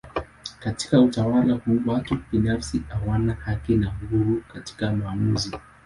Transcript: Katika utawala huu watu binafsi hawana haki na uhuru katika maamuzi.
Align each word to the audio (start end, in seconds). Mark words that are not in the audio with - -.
Katika 0.59 1.01
utawala 1.01 1.53
huu 1.53 1.79
watu 1.85 2.17
binafsi 2.31 2.81
hawana 2.89 3.33
haki 3.33 3.75
na 3.75 3.93
uhuru 4.03 4.43
katika 4.53 4.91
maamuzi. 4.91 5.55